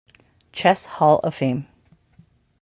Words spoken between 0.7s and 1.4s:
Hall of